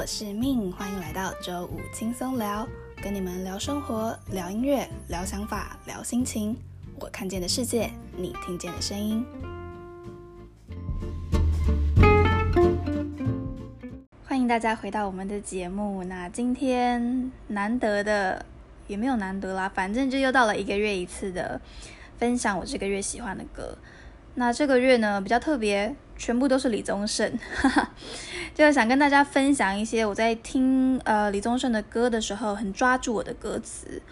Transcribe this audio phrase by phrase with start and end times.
[0.00, 2.66] 我是命，欢迎来到周五轻松聊，
[3.02, 6.56] 跟你们聊生活、聊音乐、聊想法、聊心情。
[6.98, 9.22] 我看见的世界，你听见的声音。
[14.24, 16.02] 欢迎大家回到我们的节目。
[16.04, 18.46] 那今天难得的，
[18.88, 21.60] 也没有难得啦，反正就又到了一个月一次的
[22.16, 23.76] 分享我这个月喜欢的歌。
[24.36, 27.94] 那这个月呢比较特别，全部都是李宗盛，哈 哈
[28.54, 34.02] 就是想跟大家分享一些我在听呃李宗盛的歌的时候很抓住我的歌词。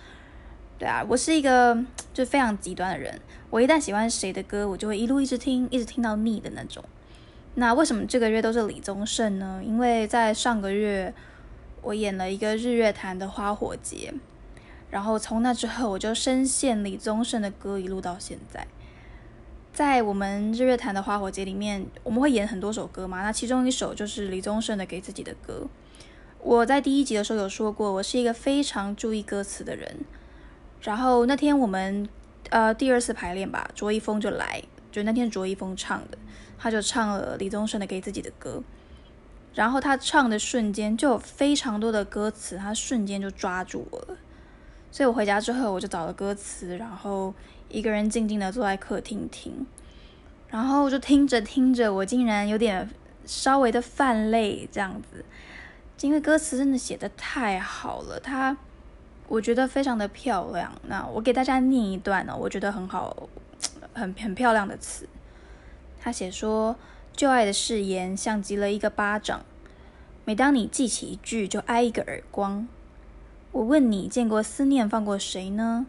[0.78, 1.76] 对啊，我是一个
[2.14, 6.82] 就非常极端的人，我一旦喜欢谁的歌，我就会一路一直听，一直听到腻的那种。
[7.56, 9.60] 那为什么这个月都是李宗盛呢？
[9.62, 11.12] 因为在上个月
[11.82, 14.14] 我演了一个日月潭的花火节，
[14.88, 18.66] 然后从那之后我就深陷李宗盛的歌一路到现在。
[19.78, 23.22] 在我们日月潭的花火节里面，我们会演很多首歌嘛。
[23.22, 25.62] 那其中一首就是李宗盛的《给自己的歌》。
[26.40, 30.00] 我在第一集的时候有说过，我是一个非常注意歌词的人。
[30.80, 32.08] 然后那天我们
[32.50, 36.18] 呃第二次排练吧，卓一峰就来，就那天卓一峰唱的，
[36.58, 38.60] 他就唱了李宗盛的《给自己的歌》。
[39.54, 44.16] 然后他唱的瞬间就有非常多的歌词，他瞬间就抓住我了。
[44.90, 47.32] 所以我回家之后，我就找了歌词，然后。
[47.68, 49.66] 一个人静静的坐在客厅听，
[50.48, 52.88] 然后就听着听着，我竟然有点
[53.26, 55.24] 稍微的泛泪，这样子，
[56.00, 58.56] 因为歌词真的写的太好了，它
[59.28, 60.72] 我觉得非常的漂亮。
[60.86, 63.28] 那我给大家念一段呢，我觉得很好，
[63.92, 65.06] 很很漂亮的词。
[66.00, 66.76] 他写说
[67.14, 69.44] ：“旧爱的誓言像极了一个巴掌，
[70.24, 72.66] 每当你记起一句，就挨一个耳光。
[73.52, 75.86] 我问你，见过思念放过谁呢？”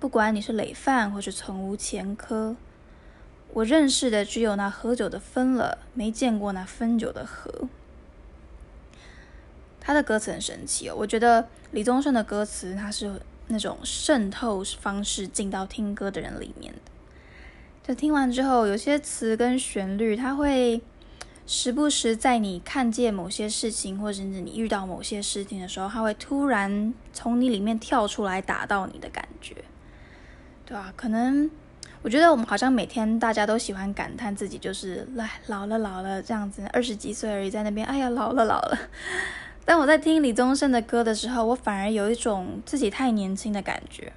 [0.00, 2.56] 不管你是累犯或是从无前科，
[3.52, 7.68] 我认识的只有那喝酒的分了，没见过那分酒的和。
[9.78, 16.80] 他的歌词很神奇哦，我觉得李宗盛的歌词他是那种渗透方式进到听歌的人里面的。
[17.86, 20.80] 就听完之后，有些词跟旋律，他会
[21.46, 29.56] 时不时在你看见某些事情，或者甚至你遇到某些事情的时候，他会突然从你里面跳出来打到你的感觉。
[30.70, 30.94] 对吧？
[30.96, 31.50] 可能
[32.00, 38.78] 我觉得我们好像每天大家都喜欢感叹自己就是来老了老了这样子，二十几岁而已，在那边哎呀老了老了。
[39.66, 44.12] 但我在听李宗盛的歌的时候，我反而有一种自己太年轻的感觉，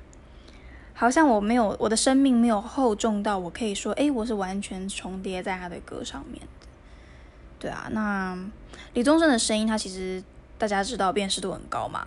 [0.93, 6.67] 好像我没有我的生命没有厚重到我可以说，哎，我是完全重叠在他的歌上面的。
[7.57, 8.37] 对啊，那
[8.93, 10.23] 李宗盛的声音，他其实
[10.59, 12.05] 大家知道辨识度很高嘛。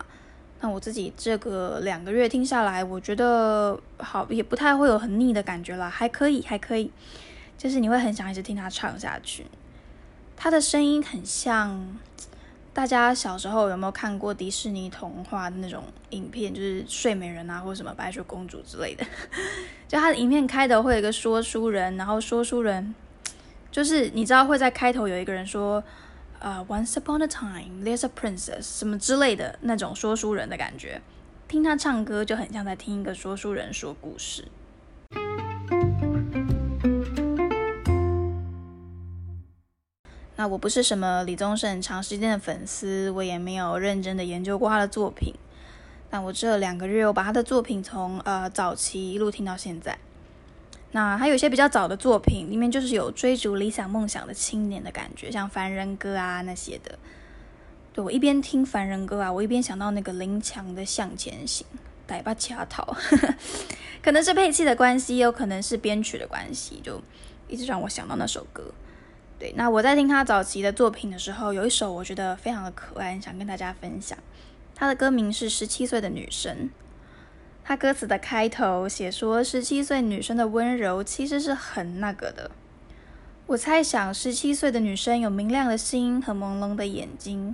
[0.59, 6.91] 那我自己这个两个月听下来，我觉得好也不太会有很腻的感觉啦，还可以，还可以，
[7.57, 9.45] 就是你会很想一直听他唱下去。
[10.35, 11.97] 他的声音很像
[12.73, 19.05] 大家小时候有没有看过迪士尼童话的那种影片，就是睡美人啊，或什么白雪公主之类的。
[19.87, 22.95] 就他的影片开头会有一个说书人，然后说书人
[23.71, 25.83] 就是你知道会在开头有一个人说。
[26.39, 31.01] 呃，Once upon a time, there's a princess，什么之类的那种说书人的感觉，
[31.47, 34.47] 听他唱歌就很像在听一个说书人说故事。
[40.35, 45.33] 那我不是什么李宗盛长时间的粉丝，我也没有认真的研究过他的作品。
[46.11, 49.97] 但我这两个月，我把他的作品从呃早期一路听到现在。
[50.91, 56.97] 那还有一些比较早的作品，里面就是有追逐理想梦想的青年的感觉，像《凡人歌》啊那些的。
[57.93, 61.65] 对我一边听《凡人歌》啊，我一边想到那个林强的《向前行》，
[62.07, 62.95] 带把卡头，
[64.01, 67.01] 可能是配器的关系，也有可能是编曲的关系，就
[67.47, 68.63] 一直让我想到那首歌。
[69.37, 74.17] 对，那我在听他早期的作品的时候，有一首我觉得非常的可爱，想跟大家分享。
[74.73, 76.55] 他的歌名是《十七岁的女生》。
[77.67, 82.49] 他歌词的开头写说，十七岁女生的温柔其实是很那个的。
[83.45, 87.53] 我猜想，十七岁的女生有明亮的心和朦胧的眼睛，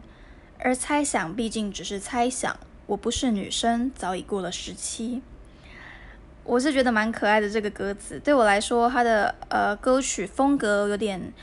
[0.60, 2.56] 而猜想毕竟只是猜想。
[2.86, 5.24] 我不是女生，早已过了十七。
[6.44, 11.33] 我是觉得蛮可爱的这个歌词，对我来说，它的呃歌曲风格有点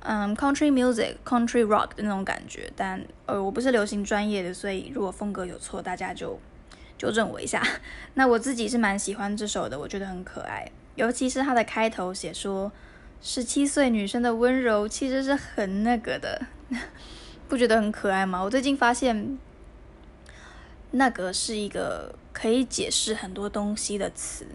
[0.00, 2.70] 嗯 country music、country rock 的那种感觉。
[2.76, 6.38] 但呃，我不是流行专业的，所以如果风格有错，大家就。
[6.98, 7.62] 纠正我一下，
[8.14, 12.70] 那我自己是蛮喜欢这首的，我觉得很可爱，尤其是它的开头写说
[13.20, 16.46] 十七岁女生的温柔其实是很那个的，
[17.48, 18.42] 不觉得很可爱吗？
[18.42, 19.38] 我最近发现
[20.92, 24.46] 那个是一个可以解释很多东西的词，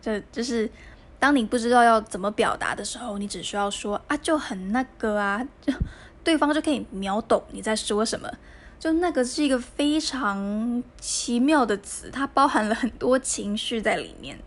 [0.00, 0.70] 就就是
[1.18, 5.72] 当你不知道要怎么表达的时候，你只需要说啊就很那个啊，就
[6.24, 8.30] 对方就可以秒懂你在说什么。
[8.80, 14.38] 就那个是一个非常奇妙的词，它包含了很多情绪在里面，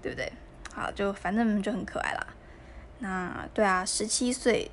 [0.00, 0.32] 对不对？
[0.72, 2.26] 好，就反正就很可爱啦。
[3.00, 4.70] 那对啊，十七岁，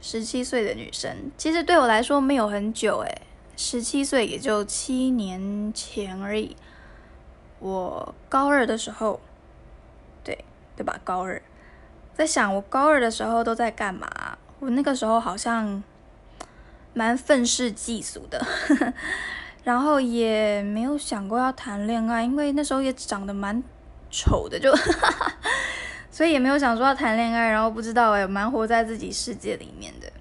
[0.00, 3.22] 十七岁的女生，其实对我来说没有很久诶，
[3.58, 6.56] 十七岁也就七年前而已。
[7.58, 9.20] 我高二的时候，
[10.24, 10.42] 对
[10.74, 10.98] 对吧？
[11.04, 11.42] 高二，
[12.14, 14.38] 在想我高二的时候都在干嘛？
[14.60, 15.84] 我那个时候好像。
[16.94, 18.44] 蛮愤世嫉俗的，
[19.64, 23.62] 然后也没有想过要谈恋爱，因为那时候也长得蛮
[24.10, 24.70] 丑的，就，
[26.10, 27.50] 所以也没有想说要谈恋爱。
[27.50, 30.12] 然后不知道哎，蛮活在自己世界里面的。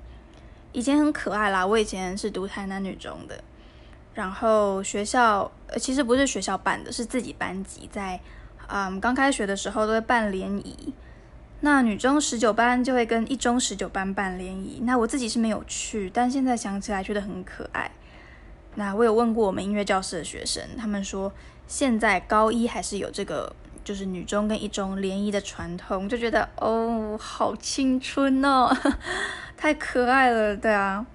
[0.71, 3.43] 以前很可爱啦，我以前是读台南女中的，
[4.13, 8.17] 然后学校呃其实不是学校办的，是自己班级在，
[8.67, 10.93] 嗯刚开学的时候都会办联谊。
[11.63, 17.91] 那女中十九班就会跟一中十九班办联谊，那我自己是没有去，但现在想起来觉得很可爱。
[18.75, 21.31] 那我有问过我们音乐教室的学生，他们说
[21.67, 28.75] 现在高一还是有这个，就是女中跟一中联谊的传统，就觉得哦，好青春哦，
[29.55, 31.05] 太可爱了，对啊。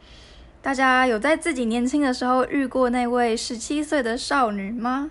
[0.62, 5.10] 大家有在自己年轻的时候遇过那位十七岁的少女吗？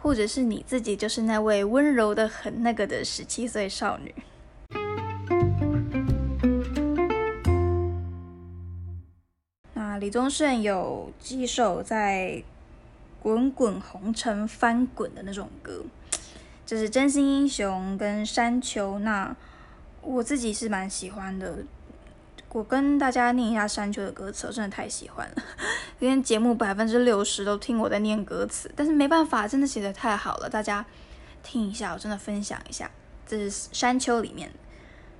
[0.00, 4.14] 或者是你自己就是那位温柔的很那个的十七岁少女？
[10.06, 12.40] 李宗盛有几首在
[13.20, 15.82] 滚滚红尘翻滚的那种歌，
[16.64, 18.94] 就是《真心英雄》跟《山丘》。
[19.00, 19.34] 那
[20.02, 21.56] 我自己是蛮喜欢的。
[22.50, 25.42] 我跟大家念一下《山丘》的歌词，我真的太喜欢了。
[25.98, 30.48] 今天节目百分之六十都听我在念歌词，但是没办法，真的写的太好了。
[30.48, 30.86] 大家
[31.42, 32.88] 听一下，我真的分享一下，
[33.26, 34.52] 这是《山丘》里面。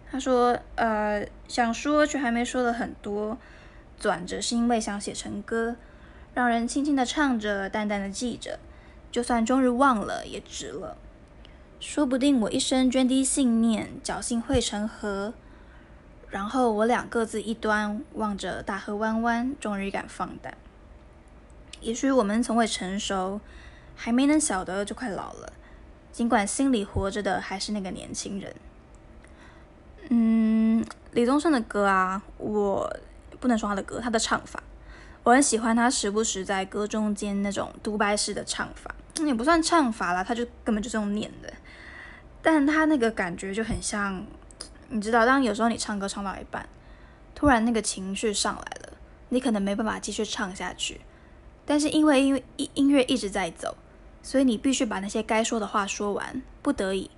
[0.09, 3.37] 他说：“呃，想说却还没说的很多。”
[3.99, 5.77] 转着是因为想写成歌，
[6.35, 8.59] 让人轻轻的唱着，淡淡的记着，
[9.11, 10.99] 就算终日忘了也值了。
[11.81, 15.33] 说不定我一生涓滴信念，侥幸汇成河，
[16.29, 20.57] 然后我俩各自一端，望着大河弯弯，终于敢放胆。
[21.81, 23.41] 也许我们从未成熟，
[23.95, 25.53] 还没能晓得就快老了，
[26.13, 28.55] 尽管心里活着的还是那个年轻人。
[30.09, 32.95] 嗯，李宗盛的歌啊，我。
[33.41, 34.63] 不能说他的歌，他的唱法，
[35.23, 38.95] 我很喜欢他时不时在歌中间那种独白式的唱法，
[39.25, 41.53] 也不算唱法啦，他就根本就是用念的，
[42.43, 44.25] 但他那个感觉就很像，
[44.89, 46.69] 你知道，当有时候你唱歌唱到一半，
[47.35, 48.93] 突然那个情绪上来了，
[49.31, 51.01] 你可能没办法继续唱下去，
[51.65, 53.77] 但是因为因为音音乐一直在走，
[54.23, 57.11] 所以你必须把那些该说的话说完，不得已，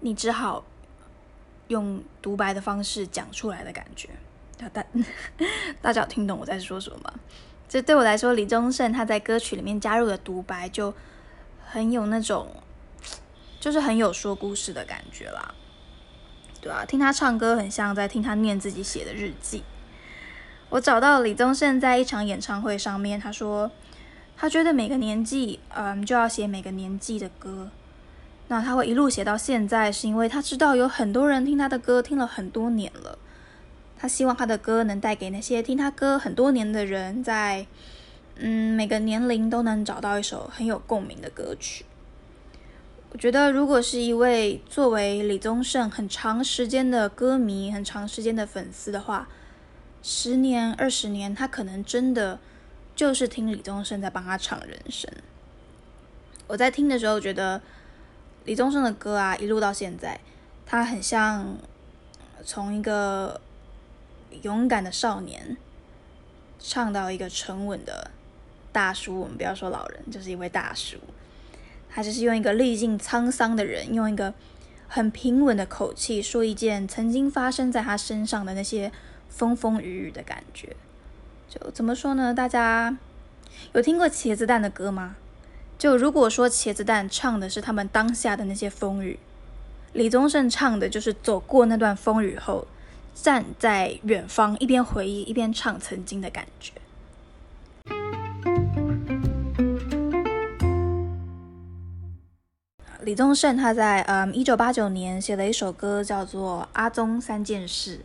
[0.00, 0.64] 你只好
[1.68, 4.10] 用独白的方式讲出来的感觉。
[4.68, 4.84] 大
[5.80, 7.12] 大家有听懂我在说什么吗？
[7.68, 10.92] 这对我来说，李宗盛他在歌曲里面加入的独白就
[11.64, 12.54] 很有那种，
[13.58, 15.54] 就是很有说故事的感觉啦。
[16.60, 19.62] 对啊，听他唱歌很像在听他念自己写的日记。
[20.68, 23.70] 我找到李宗盛在一场演唱会上面，他说
[24.36, 27.70] 他觉得每个年纪，嗯，就要写每个年纪的歌。
[28.48, 33.18] 那他会一路写到现在，是因为他知道有很多人听他的歌听了很多年了。
[34.02, 37.64] 他希望他的歌能带给那些听他歌很多年的人，在
[38.34, 41.84] 嗯每个年龄都能找到一首很有共鸣的歌曲。
[43.10, 49.28] 我觉得，如果是一位作为李宗盛很长时间的歌迷、很长时间的粉丝的话，
[50.02, 52.40] 十年、二十年，他可能真的
[52.96, 55.08] 就是听李宗盛在帮他唱人生。
[56.48, 57.62] 我在听的时候，觉得
[58.46, 60.18] 李宗盛的歌啊，一路到现在，
[60.66, 61.56] 他很像
[62.44, 63.40] 从一个。
[64.42, 65.56] 勇敢的少年，
[66.58, 68.10] 唱到一个沉稳的
[68.72, 69.20] 大叔。
[69.20, 70.96] 我们不要说老人，就是一位大叔。
[71.94, 74.32] 他就是用一个历尽沧桑的人，用一个
[74.88, 78.90] 很平稳的口气，说一件曾经发生在他身上的那些
[79.28, 80.74] 风风雨雨的感觉。
[81.48, 82.32] 就怎么说呢？
[82.32, 82.96] 大家
[83.74, 85.16] 有听过茄子蛋的歌吗？
[85.78, 89.18] 就如果说茄子蛋唱的是他们当下的那些风雨，
[89.92, 92.66] 李宗盛唱的就是走过那段风雨后。
[93.14, 96.72] 站在远方，一边回忆一边唱曾经的感觉。
[103.02, 107.98] 李宗盛他在嗯一九八九年写了一首歌，叫做《阿宗三件事》。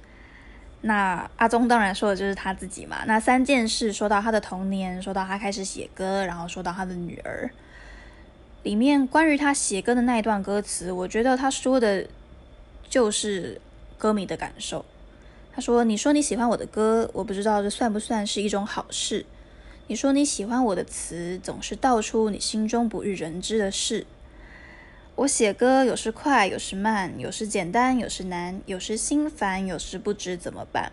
[0.81, 3.03] 那阿宗当然说的就是他自己嘛。
[3.05, 7.49] 那三件事说到他的童年，说到他开始写歌，然后说到他的女儿。
[8.63, 12.07] 里面关于他写歌的那一段歌词，我觉得他说的
[12.89, 13.61] 就是
[13.97, 14.83] 歌迷的感受。
[15.57, 19.25] 他说：“你说你喜欢我的歌，我不知道这算不算是一种好事。
[19.87, 24.05] 你说你喜欢我的词，总是道出你心中不欲人知的事。
[25.15, 30.91] 我写歌有时快，有时慢，有时简单，有时难，有时心烦，有时不知怎么办。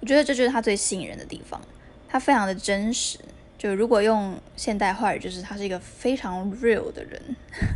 [0.00, 1.60] 我觉得这就是他最吸引人的地方，
[2.08, 3.18] 他非常的真实。
[3.58, 7.20] 就如果用现代话语，就是他是一个非常 real 的人。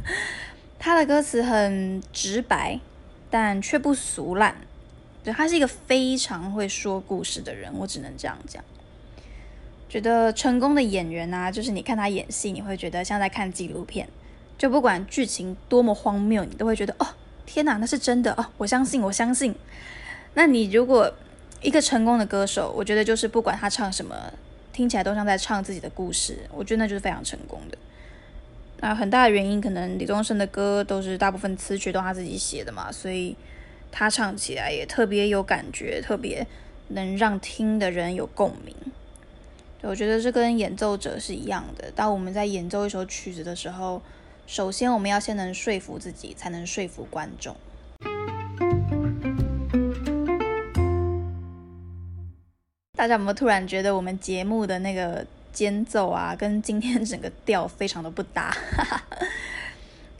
[0.80, 2.80] 他的歌词很直白，
[3.28, 4.56] 但却不俗烂。”
[5.25, 8.62] 对他是一个非常会说故事的人，我只能这样讲。
[9.88, 14.09] 觉得成功的演员啊，就是你看他演戏，你会觉得像在看纪录片，
[14.57, 17.07] 就不管剧情多么荒谬，你都会觉得哦，
[17.45, 19.55] 天哪，那是真的哦，我相信，我相信。
[20.35, 21.12] 那你如果
[21.61, 24.17] 一个成功的歌手，我觉得就是不管他唱什么，
[24.73, 27.79] 听起来都像在唱自己的故事，我觉得那就是非常成功的。
[28.81, 33.37] 那很大的原因，可能李宗盛的歌都是大部分词曲都他自己写的嘛，所以。
[33.92, 36.44] 他唱起来也特别有感觉，特别
[36.88, 38.75] 能让听的人有共鸣。
[39.82, 41.90] 我觉得这跟演奏者是一样的。
[41.94, 44.00] 当我们在演奏一首曲子的时候，
[44.46, 47.54] 首先我们要先能说服自己，才能说服观众。
[52.96, 58.56] 大家有没有突然觉得我们节目的那个间奏啊，跟今天整个调非常的不搭？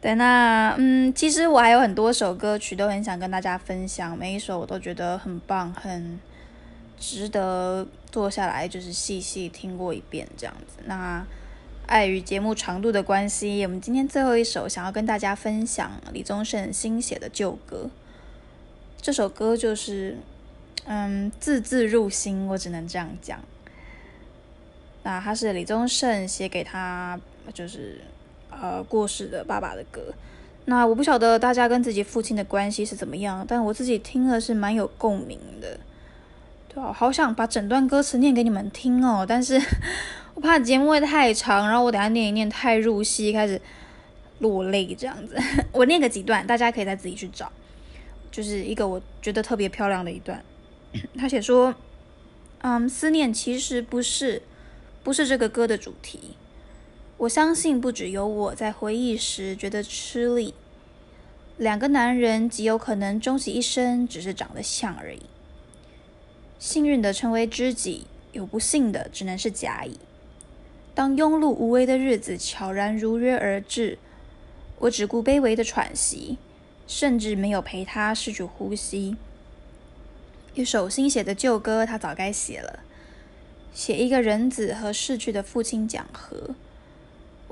[0.03, 6.19] 对，那嗯，其实我还有很多首歌曲都很想跟大家分享，每一首我都觉得很棒，很
[6.99, 10.83] 值得坐下来就是细细听过一遍这样子。
[10.87, 11.25] 那
[11.87, 17.89] 碍于节目长度的关系，我们今天最后一首想要跟大家分享李宗盛新写的旧歌。
[19.01, 20.19] 这首歌就是
[20.87, 23.39] 嗯，字字入心，我只能这样讲。
[25.05, 27.21] 那它是李宗盛写给他，
[27.55, 28.01] 就是。
[28.63, 30.15] 呃，过世的爸爸的歌，
[30.67, 35.81] 那我不晓得大家跟自己父亲的关系是怎么样，但我自己听了是蛮有共鸣的，
[36.73, 39.61] 对啊，好想把整段歌词念给你们听哦，但是
[40.35, 43.61] 我怕节目会太长，然后我等下念一念太入戏，开始
[44.39, 45.37] 落泪这样子。
[45.75, 47.51] 我念个几段，大家可以再自己去找，
[48.31, 50.41] 就是一个我觉得特别漂亮的一段，
[51.19, 51.75] 他写说，
[52.61, 54.41] 嗯，思念其实不是，
[55.03, 56.37] 不是这个歌的主题。
[57.23, 60.55] 我相信不只有我在回忆时觉得吃力，
[61.57, 65.23] 两个男人极有可能终其一生只是长得像而已。
[66.59, 70.01] 幸运的成为知己，有不幸的只能是甲乙。
[70.97, 73.99] 当庸碌无为的日子悄然如约而至，
[74.81, 76.39] 我只顾卑微的喘息，
[76.89, 79.17] 甚至没有陪他试去呼吸。
[80.55, 82.81] 一首新写的旧歌，他早该写了，
[83.73, 86.57] 写一个人子和逝去的父亲讲和。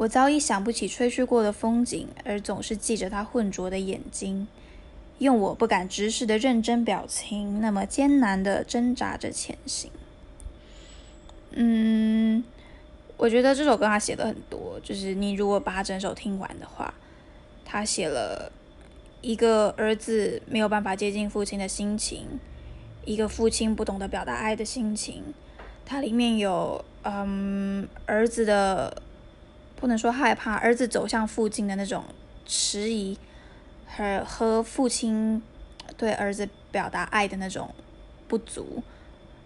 [0.00, 4.48] 我早已想不起吹嘘过的风景，而总是记着他浑浊的眼睛，
[5.18, 9.90] 用我不敢直视的认真表情，那么艰难的挣扎着前行。
[11.50, 12.42] 嗯，
[13.18, 16.94] 我觉得这首歌他写的很多，就是你如果把整首听完的话，
[17.66, 18.50] 他写了
[19.20, 22.26] 一个儿子没有办法接近父亲的心情，
[23.04, 25.22] 一个父亲不懂得表达爱的心情，
[25.84, 29.02] 它里面有嗯儿子的。
[29.80, 32.04] 不能说害怕儿子走向父亲的那种
[32.44, 33.16] 迟疑，
[33.86, 35.42] 和和父亲
[35.96, 37.74] 对儿子表达爱的那种
[38.28, 38.82] 不足，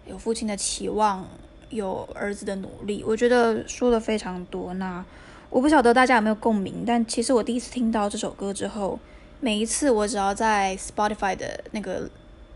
[0.05, 1.25] 有父亲的期望，
[1.69, 4.73] 有儿子的努力，我觉得说的非常多。
[4.73, 5.03] 那
[5.49, 8.99] 我不晓得大家有没有共鸣，但其实我第一次听到这首歌之后，
[9.39, 12.09] 每一次我只要在 Spotify 的那个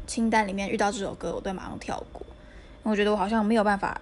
[0.06, 2.22] 清单里面遇到这首歌，我都马上跳过，
[2.84, 4.02] 我觉得我好像没有办法。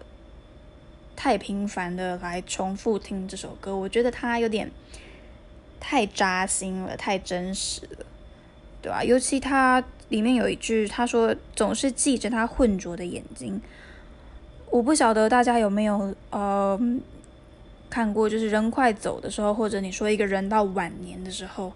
[1.17, 4.71] 太频繁的来重复听这首歌，我觉得它有点
[5.79, 8.05] 太扎心了，太真实了，
[8.83, 9.03] 对吧？
[9.03, 13.59] 尤其它里面有一句，他说总是记着他浑浊的眼睛。
[14.69, 16.79] 我不晓得大家有没有呃
[17.89, 21.73] 看过，就是人快走的时候，或者你说一个人到晚年的时候，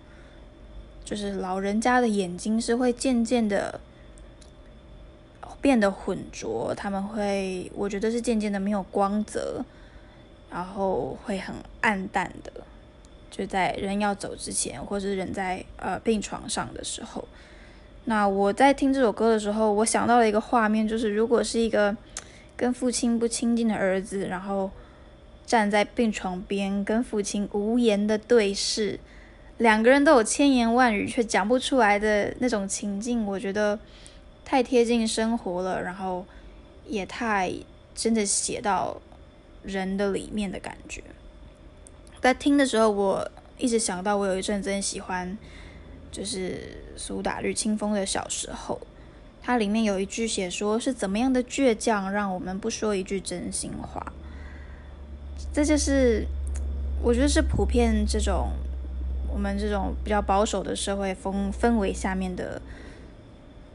[1.03, 3.81] 就是老人家的眼睛是会渐渐的。
[5.61, 9.63] 变得浑浊，他们会，我觉得是渐渐的没有光泽，
[10.49, 12.51] 然后会很暗淡的，
[13.29, 17.27] 就在人要走之前，或者是人在呃病床上的时候。
[18.05, 21.95] 那我在听这首歌的时候，我想到了一个画面，就是如果是一个
[22.57, 24.71] 跟父亲不亲近的儿子，然后
[25.45, 28.99] 站在病床边跟父亲无言的对视，
[29.59, 33.77] 两个人都有千言万语却讲不出来的那种情境，我觉得。
[34.43, 36.25] 太贴近生活了，然后
[36.87, 37.53] 也太
[37.95, 39.01] 真的写到
[39.63, 41.03] 人的里面的感觉。
[42.21, 45.37] 在听的时候，我一直想到我有一阵子很喜欢，
[46.11, 48.79] 就是苏打绿、清风的小时候。
[49.43, 54.13] 它里面有一句写说是怎么样的倔强，让我们不说一句真心话。
[55.51, 56.27] 这就是
[57.01, 58.51] 我觉得是普遍这种
[59.33, 62.61] 我们这种比较保守的社会风氛围下面的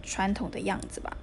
[0.06, 1.14] 传统的样子吧，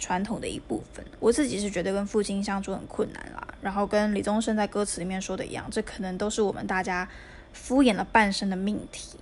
[0.00, 1.04] 传统的一部分。
[1.20, 7.08] 我自己是觉得跟父亲相处很困难啦，然后跟李宗盛在歌词里面说的一样，这可能都是我们大家
[7.52, 9.16] 敷衍了半生的命题，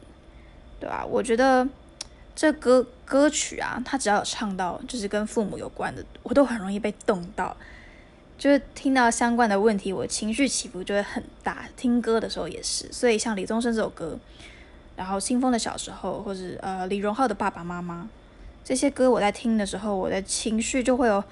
[0.80, 1.04] 对吧？
[1.04, 1.68] 我觉得。
[2.38, 7.56] 这歌歌曲啊，他只要有唱到就是跟父母有关的，我都很容易被动到，
[8.36, 11.66] 就是听到相关的问题，我情绪起伏就会很大。
[11.78, 14.18] 听歌的时候也是，所以像李宗盛这首歌，
[14.96, 18.06] 然后清风的小时候，或者呃李荣浩的爸爸妈妈
[18.66, 21.22] 这些歌，我在听的时候，我的情绪就会有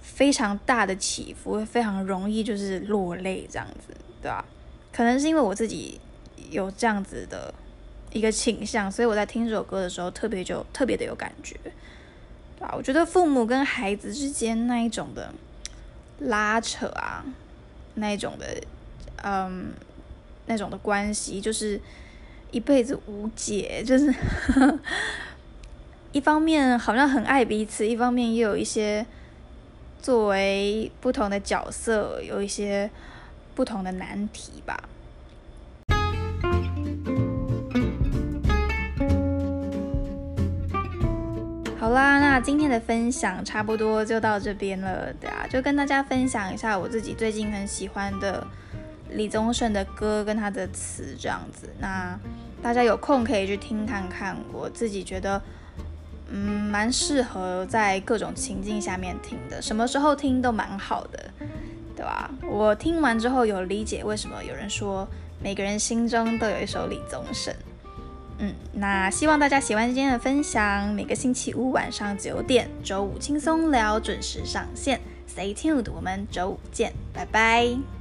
[0.00, 4.42] 非常大的起伏，非常容易就是落泪这样子，对吧？
[4.90, 6.00] 可能是因为我自己
[6.50, 7.52] 有这样子的。
[8.10, 11.70] 一个倾向，所以我在听这首歌的时候，特别就特别的有感觉，对
[12.58, 12.72] 吧？
[12.74, 15.30] 我觉得父母跟孩子之间那一种的
[16.20, 17.22] 拉扯啊，
[17.96, 18.46] 那一种的，
[19.22, 19.74] 嗯，
[20.46, 21.78] 那种的关系，就是
[22.50, 24.06] 一辈子无解，就是
[26.10, 29.04] 一方面好像很爱彼此，一方面又有一些
[30.00, 32.90] 作为不同的角色，有一些
[33.54, 34.82] 不同的难题吧。
[41.78, 48.46] 好啦，那今天的分享差不多就到这边了，对啊，就跟大家分享一下我自己最近很喜欢的
[49.10, 51.68] 李宗盛的歌跟他的词这样子。
[51.78, 52.18] 那
[52.62, 55.40] 大家有空可以去听看看，我自己觉得，
[56.30, 61.30] 嗯，蛮适合在各种情境下面听的，什么时候听都蛮好的，
[61.96, 62.30] 对吧？
[62.48, 65.08] 我听完之后有理解为什么有人说
[65.42, 67.54] 每个人心中都有一首李宗盛。
[68.40, 70.92] 嗯，那希望大家喜欢今天的分享。
[70.94, 75.00] 每个星期五晚上九点，周五轻松聊准时上线。
[75.28, 77.97] Stay tuned，我们周五见，拜拜。